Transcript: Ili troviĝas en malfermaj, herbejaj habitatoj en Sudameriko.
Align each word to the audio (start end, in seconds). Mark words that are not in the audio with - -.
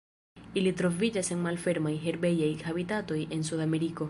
Ili 0.61 0.71
troviĝas 0.79 1.29
en 1.35 1.43
malfermaj, 1.43 1.93
herbejaj 2.07 2.51
habitatoj 2.69 3.23
en 3.37 3.51
Sudameriko. 3.53 3.99